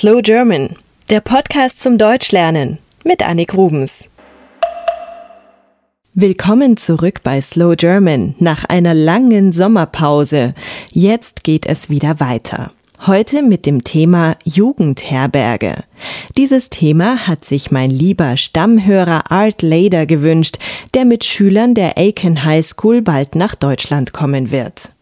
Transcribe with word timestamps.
Slow 0.00 0.22
German, 0.22 0.76
der 1.10 1.20
Podcast 1.20 1.78
zum 1.78 1.98
Deutschlernen 1.98 2.78
mit 3.04 3.22
Annik 3.22 3.52
Rubens. 3.52 4.08
Willkommen 6.14 6.78
zurück 6.78 7.20
bei 7.22 7.38
Slow 7.42 7.76
German 7.76 8.34
nach 8.38 8.64
einer 8.64 8.94
langen 8.94 9.52
Sommerpause. 9.52 10.54
Jetzt 10.90 11.44
geht 11.44 11.66
es 11.66 11.90
wieder 11.90 12.18
weiter. 12.18 12.72
Heute 13.06 13.42
mit 13.42 13.66
dem 13.66 13.84
Thema 13.84 14.38
Jugendherberge. 14.44 15.84
Dieses 16.38 16.70
Thema 16.70 17.26
hat 17.26 17.44
sich 17.44 17.70
mein 17.70 17.90
lieber 17.90 18.38
Stammhörer 18.38 19.30
Art 19.30 19.60
Lader 19.60 20.06
gewünscht, 20.06 20.56
der 20.94 21.04
mit 21.04 21.26
Schülern 21.26 21.74
der 21.74 21.98
Aiken 21.98 22.42
High 22.46 22.64
School 22.64 23.02
bald 23.02 23.34
nach 23.34 23.54
Deutschland 23.54 24.14
kommen 24.14 24.50
wird. 24.50 24.92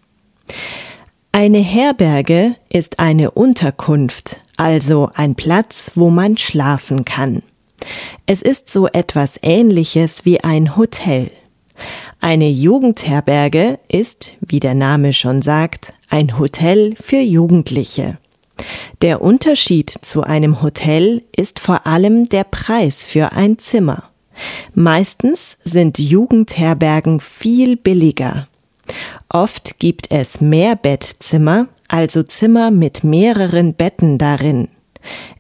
Eine 1.31 1.59
Herberge 1.59 2.57
ist 2.69 2.99
eine 2.99 3.31
Unterkunft, 3.31 4.41
also 4.59 5.11
ein 5.15 5.35
Platz, 5.35 5.91
wo 5.95 6.11
man 6.11 6.37
schlafen 6.37 7.05
kann. 7.05 7.43
Es 8.27 8.43
ist 8.43 8.71
so 8.71 8.87
etwas 8.89 9.39
Ähnliches 9.43 10.25
wie 10.25 10.41
ein 10.41 10.77
Hotel. 10.77 11.31
Eine 12.21 12.49
Jugendherberge 12.49 13.79
ist, 13.89 14.37
wie 14.41 14.61
der 14.61 14.75
Name 14.75 15.13
schon 15.13 15.43
sagt, 15.43 15.93
ein 16.11 16.39
Hotel 16.39 16.95
für 17.01 17.21
Jugendliche. 17.21 18.19
Der 19.03 19.23
Unterschied 19.23 19.91
zu 20.03 20.25
einem 20.25 20.61
Hotel 20.63 21.23
ist 21.37 21.61
vor 21.61 21.87
allem 21.87 22.29
der 22.29 22.45
Preis 22.45 23.05
für 23.05 23.33
ein 23.33 23.59
Zimmer. 23.59 24.11
Meistens 24.75 25.59
sind 25.63 25.99
Jugendherbergen 25.99 27.21
viel 27.21 27.77
billiger. 27.77 28.49
Oft 29.29 29.79
gibt 29.79 30.11
es 30.11 30.41
mehr 30.41 30.75
Bettzimmer, 30.75 31.69
also 31.89 32.23
Zimmer 32.23 32.71
mit 32.71 33.03
mehreren 33.03 33.75
Betten 33.75 34.19
darin. 34.19 34.69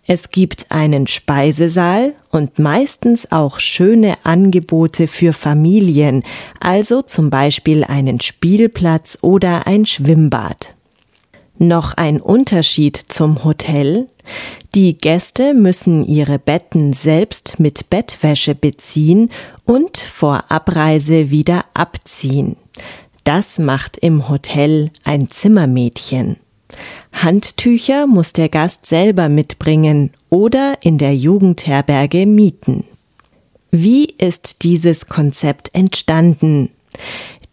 Es 0.06 0.30
gibt 0.30 0.70
einen 0.70 1.06
Speisesaal 1.06 2.14
und 2.30 2.58
meistens 2.58 3.30
auch 3.30 3.58
schöne 3.58 4.16
Angebote 4.24 5.06
für 5.06 5.34
Familien, 5.34 6.22
also 6.60 7.02
zum 7.02 7.28
Beispiel 7.28 7.84
einen 7.84 8.20
Spielplatz 8.20 9.18
oder 9.20 9.66
ein 9.66 9.84
Schwimmbad. 9.84 10.74
Noch 11.58 11.94
ein 11.94 12.20
Unterschied 12.20 12.96
zum 12.96 13.44
Hotel. 13.44 14.08
Die 14.74 14.96
Gäste 14.96 15.54
müssen 15.54 16.04
ihre 16.04 16.38
Betten 16.38 16.92
selbst 16.92 17.58
mit 17.58 17.90
Bettwäsche 17.90 18.54
beziehen 18.54 19.30
und 19.64 19.98
vor 19.98 20.50
Abreise 20.50 21.30
wieder 21.30 21.64
abziehen. 21.74 22.56
Das 23.28 23.58
macht 23.58 23.98
im 23.98 24.30
Hotel 24.30 24.90
ein 25.04 25.30
Zimmermädchen. 25.30 26.38
Handtücher 27.12 28.06
muss 28.06 28.32
der 28.32 28.48
Gast 28.48 28.86
selber 28.86 29.28
mitbringen 29.28 30.12
oder 30.30 30.78
in 30.80 30.96
der 30.96 31.14
Jugendherberge 31.14 32.24
mieten. 32.24 32.84
Wie 33.70 34.06
ist 34.06 34.62
dieses 34.62 35.08
Konzept 35.08 35.74
entstanden? 35.74 36.70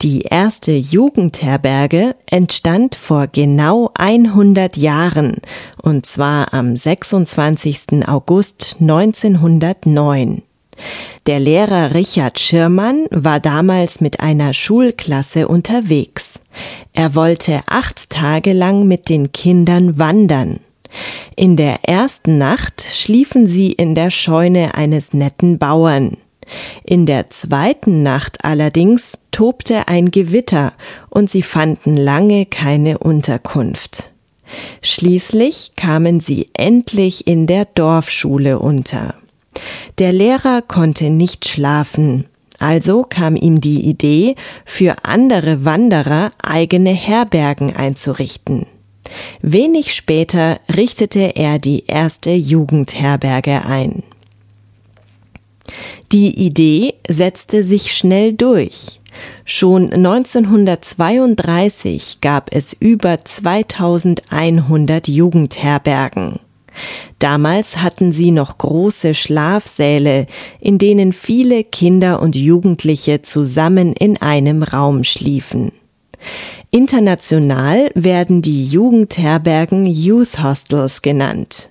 Die 0.02 0.22
erste 0.22 0.72
Jugendherberge 0.72 2.16
entstand 2.26 2.96
vor 2.96 3.28
genau 3.28 3.92
100 3.96 4.78
Jahren, 4.78 5.42
und 5.84 6.06
zwar 6.06 6.54
am 6.54 6.78
26. 6.78 8.08
August 8.08 8.78
1909. 8.80 10.42
Der 11.26 11.40
Lehrer 11.40 11.96
Richard 11.96 12.40
Schirmann 12.40 13.08
war 13.10 13.40
damals 13.40 14.00
mit 14.00 14.20
einer 14.20 14.54
Schulklasse 14.54 15.48
unterwegs. 15.48 16.40
Er 16.94 17.16
wollte 17.16 17.62
acht 17.66 18.12
Tage 18.12 18.54
lang 18.54 18.88
mit 18.88 19.10
den 19.10 19.32
Kindern 19.32 19.98
wandern. 19.98 20.60
In 21.36 21.56
der 21.56 21.84
ersten 21.84 22.38
Nacht 22.38 22.86
schliefen 22.94 23.48
sie 23.48 23.72
in 23.72 23.96
der 23.96 24.12
Scheune 24.12 24.76
eines 24.76 25.14
netten 25.14 25.58
Bauern. 25.58 26.18
In 26.84 27.08
der 27.08 27.32
zweiten 27.32 28.04
Nacht 28.04 28.46
allerdings 28.46 29.18
tobte 29.32 29.88
ein 29.88 30.12
Gewitter 30.12 30.74
und 31.10 31.32
sie 31.32 31.42
fanden 31.42 31.98
lange 31.98 32.46
keine 32.46 33.00
Unterkunft. 33.00 34.12
Schließlich 34.84 35.72
kamen 35.76 36.20
sie 36.20 36.50
endlich 36.54 37.26
in 37.26 37.48
der 37.48 37.66
Dorfschule 37.66 38.60
unter. 38.60 39.16
Der 39.98 40.12
Lehrer 40.12 40.62
konnte 40.62 41.10
nicht 41.10 41.48
schlafen, 41.48 42.26
also 42.60 43.04
kam 43.04 43.36
ihm 43.36 43.62
die 43.62 43.82
Idee, 43.82 44.36
für 44.66 45.04
andere 45.04 45.66
Wanderer 45.66 46.32
eigene 46.42 46.92
Herbergen 46.92 47.76
einzurichten. 47.76 48.68
Wenig 49.42 49.94
später 49.94 50.60
richtete 50.76 51.36
er 51.36 51.60
die 51.60 51.86
erste 51.86 52.32
Jugendherberge 52.32 53.64
ein. 53.66 54.02
Die 56.12 56.46
Idee 56.46 56.96
setzte 57.08 57.64
sich 57.64 57.96
schnell 57.96 58.34
durch. 58.34 59.00
Schon 59.46 59.94
1932 59.94 62.20
gab 62.22 62.54
es 62.54 62.74
über 62.74 63.24
2100 63.24 65.08
Jugendherbergen. 65.08 66.42
Damals 67.20 67.78
hatten 67.78 68.12
sie 68.12 68.32
noch 68.32 68.58
große 68.58 69.14
Schlafsäle, 69.14 70.28
in 70.60 70.78
denen 70.78 71.14
viele 71.14 71.64
Kinder 71.64 72.22
und 72.22 72.36
Jugendliche 72.36 73.22
zusammen 73.22 73.94
in 73.94 74.22
einem 74.22 74.64
Raum 74.64 75.04
schliefen. 75.04 75.72
International 76.72 77.90
werden 77.94 78.42
die 78.42 78.66
Jugendherbergen 78.66 79.86
Youth 79.86 80.44
Hostels 80.44 81.02
genannt. 81.02 81.70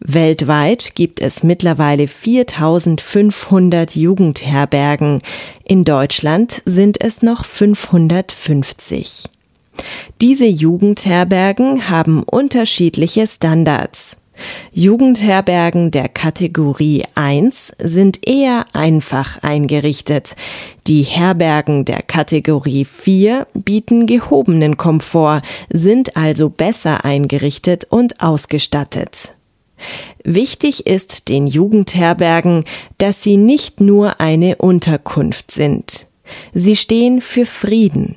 Weltweit 0.00 0.94
gibt 0.94 1.20
es 1.20 1.42
mittlerweile 1.42 2.06
4500 2.06 3.96
Jugendherbergen. 3.96 5.20
In 5.64 5.84
Deutschland 5.84 6.62
sind 6.64 7.00
es 7.00 7.22
noch 7.22 7.44
550. 7.44 9.24
Diese 10.20 10.46
Jugendherbergen 10.46 11.88
haben 11.90 12.22
unterschiedliche 12.22 13.26
Standards. 13.26 14.22
Jugendherbergen 14.72 15.90
der 15.90 16.08
Kategorie 16.08 17.04
1 17.14 17.74
sind 17.78 18.26
eher 18.26 18.66
einfach 18.72 19.42
eingerichtet. 19.42 20.36
Die 20.86 21.02
Herbergen 21.02 21.84
der 21.84 22.02
Kategorie 22.02 22.84
4 22.84 23.46
bieten 23.54 24.06
gehobenen 24.06 24.76
Komfort, 24.76 25.42
sind 25.70 26.16
also 26.16 26.48
besser 26.48 27.04
eingerichtet 27.04 27.86
und 27.90 28.20
ausgestattet. 28.20 29.34
Wichtig 30.24 30.86
ist 30.86 31.28
den 31.28 31.46
Jugendherbergen, 31.46 32.64
dass 32.98 33.22
sie 33.22 33.36
nicht 33.36 33.80
nur 33.80 34.20
eine 34.20 34.56
Unterkunft 34.56 35.50
sind. 35.50 36.06
Sie 36.52 36.76
stehen 36.76 37.20
für 37.20 37.46
Frieden. 37.46 38.16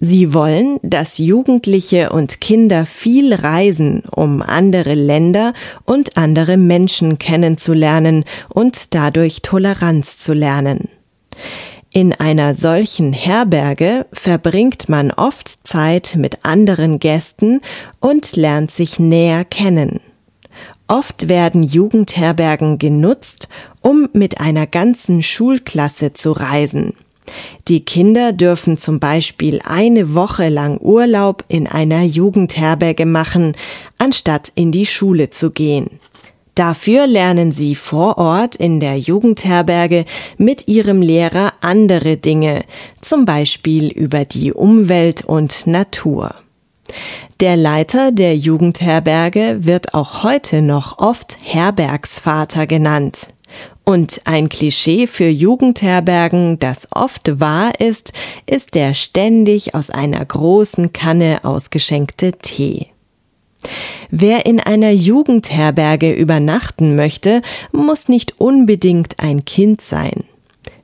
Sie 0.00 0.34
wollen, 0.34 0.78
dass 0.82 1.18
Jugendliche 1.18 2.10
und 2.10 2.40
Kinder 2.40 2.86
viel 2.86 3.34
reisen, 3.34 4.02
um 4.10 4.42
andere 4.42 4.94
Länder 4.94 5.52
und 5.84 6.16
andere 6.16 6.56
Menschen 6.56 7.18
kennenzulernen 7.18 8.24
und 8.48 8.94
dadurch 8.94 9.42
Toleranz 9.42 10.18
zu 10.18 10.32
lernen. 10.32 10.88
In 11.94 12.14
einer 12.14 12.54
solchen 12.54 13.12
Herberge 13.12 14.06
verbringt 14.14 14.88
man 14.88 15.10
oft 15.10 15.68
Zeit 15.68 16.14
mit 16.16 16.42
anderen 16.42 16.98
Gästen 16.98 17.60
und 18.00 18.34
lernt 18.34 18.70
sich 18.70 18.98
näher 18.98 19.44
kennen. 19.44 20.00
Oft 20.88 21.28
werden 21.28 21.62
Jugendherbergen 21.62 22.78
genutzt, 22.78 23.48
um 23.82 24.08
mit 24.14 24.40
einer 24.40 24.66
ganzen 24.66 25.22
Schulklasse 25.22 26.14
zu 26.14 26.32
reisen. 26.32 26.94
Die 27.68 27.84
Kinder 27.84 28.32
dürfen 28.32 28.76
zum 28.76 28.98
Beispiel 28.98 29.60
eine 29.64 30.14
Woche 30.14 30.48
lang 30.48 30.78
Urlaub 30.80 31.44
in 31.48 31.66
einer 31.66 32.02
Jugendherberge 32.02 33.06
machen, 33.06 33.56
anstatt 33.98 34.50
in 34.54 34.72
die 34.72 34.86
Schule 34.86 35.30
zu 35.30 35.50
gehen. 35.50 36.00
Dafür 36.54 37.06
lernen 37.06 37.50
sie 37.50 37.74
vor 37.74 38.18
Ort 38.18 38.56
in 38.56 38.78
der 38.78 38.98
Jugendherberge 38.98 40.04
mit 40.36 40.68
ihrem 40.68 41.00
Lehrer 41.00 41.54
andere 41.62 42.18
Dinge, 42.18 42.64
zum 43.00 43.24
Beispiel 43.24 43.90
über 43.90 44.26
die 44.26 44.52
Umwelt 44.52 45.24
und 45.24 45.66
Natur. 45.66 46.34
Der 47.40 47.56
Leiter 47.56 48.12
der 48.12 48.36
Jugendherberge 48.36 49.64
wird 49.64 49.94
auch 49.94 50.22
heute 50.24 50.60
noch 50.60 50.98
oft 50.98 51.38
Herbergsvater 51.40 52.66
genannt. 52.66 53.28
Und 53.84 54.20
ein 54.24 54.48
Klischee 54.48 55.06
für 55.06 55.28
Jugendherbergen, 55.28 56.58
das 56.58 56.88
oft 56.92 57.40
wahr 57.40 57.80
ist, 57.80 58.12
ist 58.46 58.74
der 58.74 58.94
ständig 58.94 59.74
aus 59.74 59.90
einer 59.90 60.24
großen 60.24 60.92
Kanne 60.92 61.40
ausgeschenkte 61.42 62.32
Tee. 62.32 62.88
Wer 64.10 64.46
in 64.46 64.60
einer 64.60 64.90
Jugendherberge 64.90 66.12
übernachten 66.12 66.94
möchte, 66.94 67.42
muss 67.72 68.08
nicht 68.08 68.40
unbedingt 68.40 69.18
ein 69.18 69.44
Kind 69.44 69.80
sein. 69.80 70.24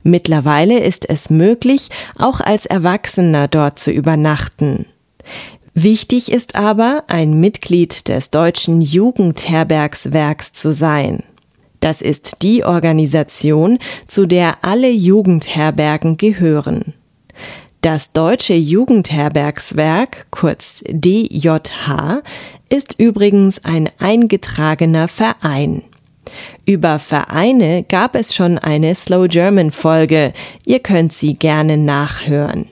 Mittlerweile 0.02 0.78
ist 0.80 1.08
es 1.08 1.28
möglich, 1.28 1.90
auch 2.16 2.40
als 2.40 2.66
Erwachsener 2.66 3.48
dort 3.48 3.78
zu 3.78 3.90
übernachten. 3.90 4.86
Wichtig 5.74 6.32
ist 6.32 6.56
aber, 6.56 7.04
ein 7.08 7.38
Mitglied 7.38 8.08
des 8.08 8.30
Deutschen 8.30 8.80
Jugendherbergswerks 8.80 10.52
zu 10.52 10.72
sein. 10.72 11.22
Das 11.80 12.02
ist 12.02 12.42
die 12.42 12.64
Organisation, 12.64 13.78
zu 14.06 14.26
der 14.26 14.58
alle 14.62 14.90
Jugendherbergen 14.90 16.16
gehören. 16.16 16.94
Das 17.80 18.12
Deutsche 18.12 18.54
Jugendherbergswerk, 18.54 20.26
kurz 20.30 20.82
DJH, 20.88 22.22
ist 22.68 22.98
übrigens 22.98 23.64
ein 23.64 23.88
eingetragener 23.98 25.06
Verein. 25.06 25.82
Über 26.66 26.98
Vereine 26.98 27.84
gab 27.84 28.14
es 28.14 28.34
schon 28.34 28.58
eine 28.58 28.94
Slow 28.94 29.28
German 29.28 29.70
Folge. 29.70 30.32
Ihr 30.66 30.80
könnt 30.80 31.12
sie 31.12 31.34
gerne 31.34 31.76
nachhören. 31.76 32.66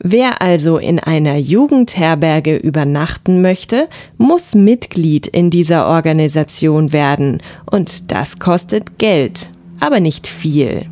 Wer 0.00 0.40
also 0.40 0.78
in 0.78 0.98
einer 0.98 1.36
Jugendherberge 1.36 2.56
übernachten 2.56 3.42
möchte, 3.42 3.88
muss 4.16 4.54
Mitglied 4.54 5.26
in 5.26 5.50
dieser 5.50 5.86
Organisation 5.86 6.92
werden 6.92 7.42
und 7.70 8.10
das 8.12 8.38
kostet 8.38 8.98
Geld, 8.98 9.50
aber 9.80 10.00
nicht 10.00 10.26
viel. 10.26 10.86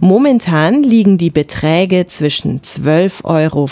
Momentan 0.00 0.84
liegen 0.84 1.18
die 1.18 1.30
Beträge 1.30 2.06
zwischen 2.06 2.60
12,50 2.60 3.24
Euro 3.24 3.66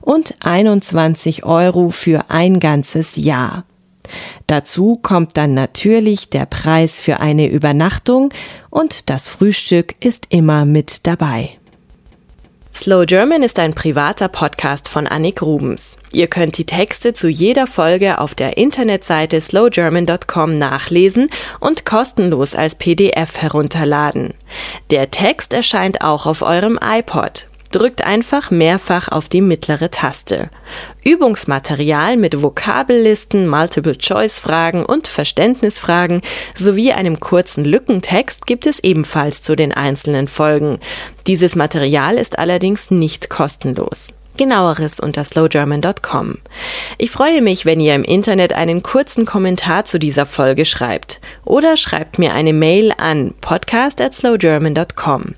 und 0.00 0.34
21 0.40 1.44
Euro 1.44 1.90
für 1.90 2.30
ein 2.30 2.60
ganzes 2.60 3.16
Jahr. 3.16 3.64
Dazu 4.46 4.96
kommt 4.96 5.36
dann 5.36 5.52
natürlich 5.52 6.30
der 6.30 6.46
Preis 6.46 6.98
für 6.98 7.20
eine 7.20 7.50
Übernachtung 7.50 8.30
und 8.70 9.10
das 9.10 9.28
Frühstück 9.28 9.96
ist 10.00 10.28
immer 10.30 10.64
mit 10.64 11.06
dabei. 11.06 11.50
Slow 12.78 13.06
German 13.06 13.42
ist 13.42 13.58
ein 13.58 13.74
privater 13.74 14.28
Podcast 14.28 14.88
von 14.88 15.08
Annik 15.08 15.42
Rubens. 15.42 15.98
Ihr 16.12 16.28
könnt 16.28 16.58
die 16.58 16.64
Texte 16.64 17.12
zu 17.12 17.26
jeder 17.26 17.66
Folge 17.66 18.20
auf 18.20 18.36
der 18.36 18.56
Internetseite 18.56 19.40
slowgerman.com 19.40 20.56
nachlesen 20.56 21.28
und 21.58 21.84
kostenlos 21.84 22.54
als 22.54 22.76
PDF 22.76 23.36
herunterladen. 23.36 24.32
Der 24.92 25.10
Text 25.10 25.54
erscheint 25.54 26.02
auch 26.02 26.24
auf 26.26 26.42
eurem 26.42 26.78
iPod. 26.80 27.48
Drückt 27.70 28.02
einfach 28.02 28.50
mehrfach 28.50 29.08
auf 29.08 29.28
die 29.28 29.40
mittlere 29.40 29.90
Taste. 29.90 30.50
Übungsmaterial 31.04 32.16
mit 32.16 32.42
Vokabellisten, 32.42 33.48
Multiple-Choice-Fragen 33.48 34.84
und 34.84 35.08
Verständnisfragen 35.08 36.22
sowie 36.54 36.92
einem 36.92 37.20
kurzen 37.20 37.64
Lückentext 37.64 38.46
gibt 38.46 38.66
es 38.66 38.78
ebenfalls 38.82 39.42
zu 39.42 39.54
den 39.54 39.72
einzelnen 39.72 40.28
Folgen. 40.28 40.80
Dieses 41.26 41.56
Material 41.56 42.16
ist 42.16 42.38
allerdings 42.38 42.90
nicht 42.90 43.28
kostenlos. 43.28 44.14
Genaueres 44.38 44.98
unter 44.98 45.24
slowgerman.com. 45.24 46.38
Ich 46.96 47.10
freue 47.10 47.42
mich, 47.42 47.66
wenn 47.66 47.80
ihr 47.80 47.94
im 47.94 48.04
Internet 48.04 48.54
einen 48.54 48.82
kurzen 48.82 49.26
Kommentar 49.26 49.84
zu 49.84 49.98
dieser 49.98 50.24
Folge 50.24 50.64
schreibt 50.64 51.20
oder 51.44 51.76
schreibt 51.76 52.18
mir 52.18 52.32
eine 52.32 52.54
Mail 52.54 52.94
an 52.96 53.34
podcast 53.42 54.00
at 54.00 54.14
slowgerman.com. 54.14 55.34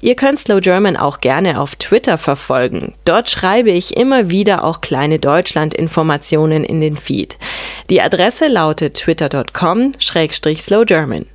Ihr 0.00 0.14
könnt 0.14 0.38
Slow 0.38 0.60
German 0.60 0.96
auch 0.96 1.18
gerne 1.20 1.60
auf 1.60 1.74
Twitter 1.76 2.18
verfolgen. 2.18 2.94
Dort 3.04 3.30
schreibe 3.30 3.70
ich 3.70 3.96
immer 3.96 4.30
wieder 4.30 4.64
auch 4.64 4.80
kleine 4.80 5.18
Deutschland-Informationen 5.18 6.64
in 6.64 6.80
den 6.80 6.96
Feed. 6.96 7.36
Die 7.90 8.00
Adresse 8.00 8.48
lautet 8.48 8.94
twitter.com-slowgerman. 8.94 11.26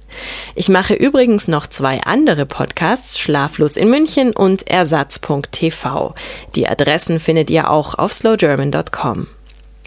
Ich 0.55 0.69
mache 0.69 0.93
übrigens 0.93 1.47
noch 1.47 1.67
zwei 1.67 2.01
andere 2.01 2.45
Podcasts, 2.45 3.17
Schlaflos 3.19 3.77
in 3.77 3.89
München 3.89 4.31
und 4.33 4.67
Ersatz.tv. 4.67 6.15
Die 6.55 6.67
Adressen 6.67 7.19
findet 7.19 7.49
ihr 7.49 7.69
auch 7.69 7.95
auf 7.95 8.13
slowgerman.com. 8.13 9.27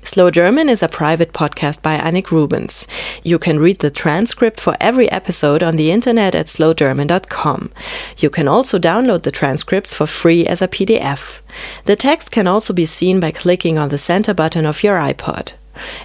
Slow 0.02 0.30
German 0.30 0.70
is 0.70 0.82
a 0.82 0.88
private 0.88 1.32
podcast 1.32 1.82
by 1.82 1.98
Annik 1.98 2.32
Rubens. 2.32 2.86
You 3.22 3.38
can 3.38 3.58
read 3.58 3.80
the 3.80 3.90
transcript 3.90 4.58
for 4.58 4.74
every 4.80 5.10
episode 5.10 5.62
on 5.62 5.76
the 5.76 5.90
internet 5.90 6.34
at 6.34 6.46
slowgerman.com. 6.46 7.70
You 8.16 8.30
can 8.30 8.48
also 8.48 8.78
download 8.78 9.22
the 9.22 9.30
transcripts 9.30 9.92
for 9.92 10.06
free 10.06 10.46
as 10.46 10.62
a 10.62 10.68
PDF. 10.68 11.40
The 11.84 11.96
text 11.96 12.32
can 12.32 12.46
also 12.46 12.72
be 12.72 12.86
seen 12.86 13.20
by 13.20 13.30
clicking 13.30 13.76
on 13.76 13.90
the 13.90 13.98
center 13.98 14.32
button 14.32 14.64
of 14.64 14.82
your 14.82 14.98
iPod. 14.98 15.52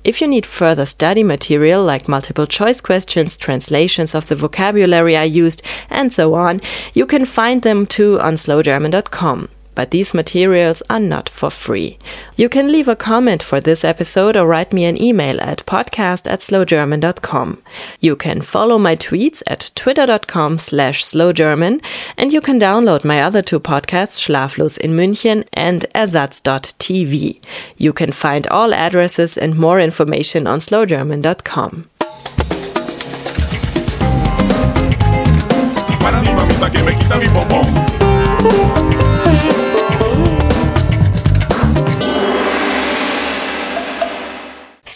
If 0.03 0.21
you 0.21 0.27
need 0.27 0.45
further 0.45 0.85
study 0.85 1.23
material 1.23 1.83
like 1.83 2.07
multiple 2.07 2.47
choice 2.47 2.81
questions, 2.81 3.38
translations 3.38 4.15
of 4.15 4.27
the 4.27 4.35
vocabulary 4.35 5.17
I 5.17 5.23
used, 5.23 5.62
and 5.89 6.13
so 6.13 6.33
on, 6.35 6.62
you 6.94 7.06
can 7.06 7.25
find 7.25 7.62
them 7.62 7.85
too 7.85 8.19
on 8.19 8.35
slowgerman.com. 8.35 9.50
But 9.75 9.92
these 9.92 10.13
materials 10.13 10.81
are 10.89 11.00
not 11.00 11.30
for 11.30 11.51
free. 11.51 12.00
You 12.36 12.50
can 12.50 12.72
leave 12.72 12.88
a 12.88 12.95
comment 12.95 13.44
for 13.44 13.60
this 13.60 13.83
episode 13.83 14.36
or 14.36 14.48
write 14.48 14.74
me 14.74 14.86
an 14.86 15.01
email 15.01 15.39
at 15.42 15.66
podcast 15.66 16.31
at 16.31 16.39
slowgerman.com. 16.39 17.62
You 18.00 18.16
can 18.16 18.42
follow 18.42 18.77
my 18.77 18.95
tweets 18.95 19.44
at 19.48 19.72
twitter.com 19.75 20.60
slash 20.60 21.04
slowgerman 21.04 21.83
and 22.18 22.33
you 22.33 22.42
can 22.42 22.60
download 22.60 23.06
my 23.06 23.22
other 23.22 23.42
two 23.42 23.60
podcasts, 23.60 24.19
Schlaflos 24.19 24.77
in 24.77 24.92
München 24.92 25.48
and 25.54 25.86
Ersatz.tv. 25.94 27.42
You 27.77 27.94
can 27.94 28.12
find 28.12 28.48
all 28.48 28.74
addresses 28.74 29.38
and 29.38 29.57
more 29.57 29.80
information 29.80 30.48
on 30.48 30.60
slowgerman.com. 30.60 31.89